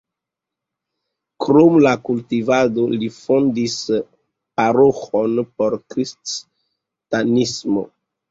[1.43, 3.75] Krom la kultivado li fondis
[4.61, 7.85] paroĥon por kristanismo.